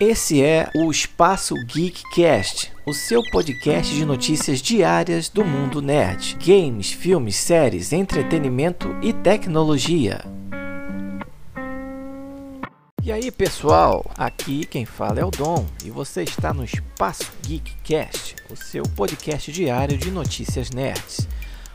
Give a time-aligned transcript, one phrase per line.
[0.00, 6.90] Esse é o Espaço Geekcast, o seu podcast de notícias diárias do mundo nerd, games,
[6.90, 10.24] filmes, séries, entretenimento e tecnologia.
[13.02, 18.36] E aí pessoal, aqui quem fala é o Dom e você está no Espaço Geekcast,
[18.50, 21.28] o seu podcast diário de notícias nerds.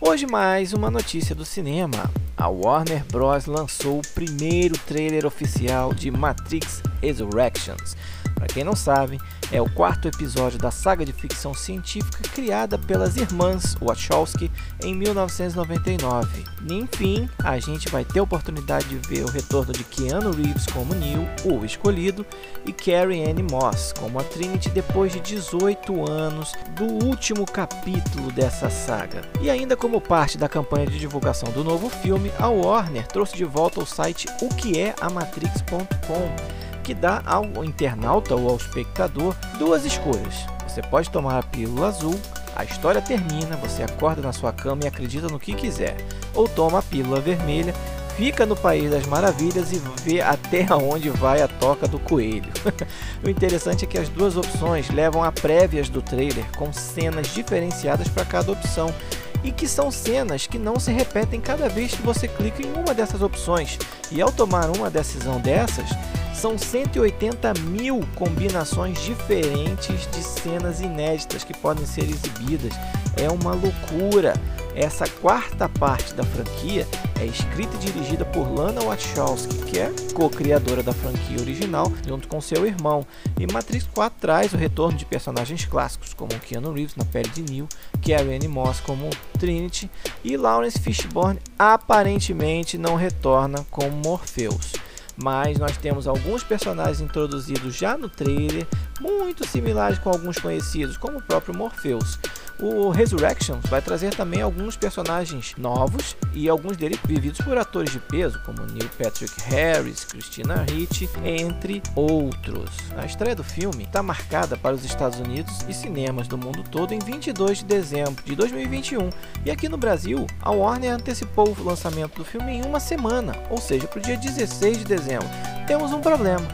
[0.00, 2.10] Hoje mais uma notícia do cinema.
[2.34, 7.96] A Warner Bros lançou o primeiro trailer oficial de Matrix Resurrections,
[8.36, 9.18] para quem não sabe,
[9.50, 14.50] é o quarto episódio da saga de ficção científica criada pelas irmãs Wachowski
[14.84, 16.44] em 1999.
[16.70, 20.94] Enfim, a gente vai ter a oportunidade de ver o retorno de Keanu Reeves como
[20.94, 22.26] Neo, o escolhido,
[22.66, 28.68] e Carrie Anne Moss como a Trinity depois de 18 anos do último capítulo dessa
[28.68, 29.22] saga.
[29.40, 33.44] E ainda como parte da campanha de divulgação do novo filme, a Warner trouxe de
[33.44, 39.34] volta o site o que é a Matrix.com que dá ao internauta ou ao espectador
[39.58, 40.46] duas escolhas.
[40.68, 42.14] Você pode tomar a pílula azul,
[42.54, 45.96] a história termina, você acorda na sua cama e acredita no que quiser.
[46.32, 47.74] Ou toma a pílula vermelha,
[48.16, 52.52] fica no País das Maravilhas e vê até onde vai a toca do coelho.
[53.24, 58.06] o interessante é que as duas opções levam a prévias do trailer com cenas diferenciadas
[58.06, 58.94] para cada opção
[59.42, 62.94] e que são cenas que não se repetem cada vez que você clica em uma
[62.94, 63.76] dessas opções.
[64.12, 65.88] E ao tomar uma decisão dessas,
[66.36, 72.72] são 180 mil combinações diferentes de cenas inéditas que podem ser exibidas.
[73.16, 74.34] É uma loucura.
[74.74, 76.86] Essa quarta parte da franquia
[77.18, 82.42] é escrita e dirigida por Lana Wachowski, que é co-criadora da franquia original, junto com
[82.42, 83.06] seu irmão.
[83.40, 87.40] E Matrix 4 traz o retorno de personagens clássicos, como Keanu Reeves na pele de
[87.40, 87.66] Neo,
[88.06, 89.90] Carrie Moss como Trinity,
[90.22, 94.72] e Lawrence Fishburne aparentemente não retorna como Morpheus
[95.16, 98.66] mas nós temos alguns personagens introduzidos já no trailer,
[99.00, 102.18] muito similares com alguns conhecidos, como o próprio Morpheus.
[102.58, 107.98] O Resurrection vai trazer também alguns personagens novos e alguns deles vividos por atores de
[107.98, 112.70] peso, como Neil Patrick Harris, Christina Ricci, entre outros.
[112.96, 116.94] A estreia do filme está marcada para os Estados Unidos e cinemas do mundo todo
[116.94, 119.10] em 22 de dezembro de 2021
[119.44, 123.58] e aqui no Brasil a Warner antecipou o lançamento do filme em uma semana, ou
[123.58, 125.28] seja, para o dia 16 de dezembro.
[125.66, 126.46] Temos um problema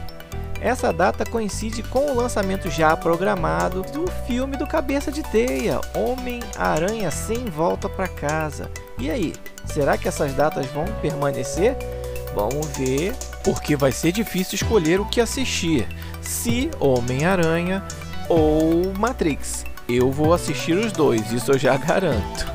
[0.63, 7.11] essa data coincide com o lançamento já programado do filme do Cabeça de Teia, Homem-Aranha
[7.11, 8.71] Sem Volta para Casa.
[8.97, 9.33] E aí,
[9.65, 11.75] será que essas datas vão permanecer?
[12.33, 13.13] Vamos ver,
[13.43, 15.85] porque vai ser difícil escolher o que assistir,
[16.21, 17.83] se Homem-Aranha
[18.29, 19.65] ou Matrix.
[19.89, 22.49] Eu vou assistir os dois, isso eu já garanto.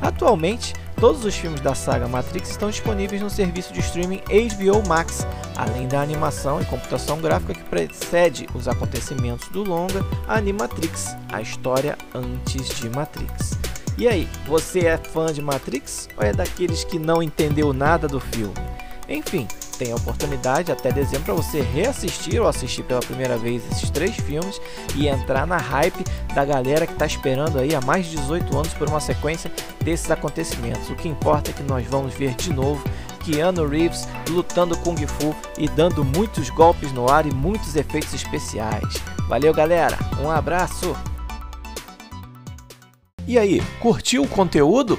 [0.00, 5.26] Atualmente, Todos os filmes da saga Matrix estão disponíveis no serviço de streaming HBO Max,
[5.56, 11.98] além da animação e computação gráfica que precede os acontecimentos do longa Animatrix, a história
[12.14, 13.58] antes de Matrix.
[13.98, 18.20] E aí, você é fã de Matrix ou é daqueles que não entendeu nada do
[18.20, 18.54] filme?
[19.08, 23.90] Enfim, tem a oportunidade até dezembro para você reassistir ou assistir pela primeira vez esses
[23.90, 24.60] três filmes
[24.94, 28.74] e entrar na hype da galera que está esperando aí há mais de 18 anos
[28.74, 29.50] por uma sequência
[29.82, 30.88] desses acontecimentos.
[30.90, 32.82] O que importa é que nós vamos ver de novo
[33.24, 39.02] Keanu Reeves lutando Kung Fu e dando muitos golpes no ar e muitos efeitos especiais.
[39.28, 39.98] Valeu, galera.
[40.20, 40.94] Um abraço.
[43.26, 44.98] E aí, curtiu o conteúdo?